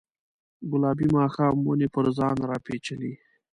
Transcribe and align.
ګلابي 0.71 1.07
ماښام 1.17 1.55
ونې 1.65 1.87
پر 1.93 2.05
ځان 2.17 2.35
راپیچلې 2.49 3.13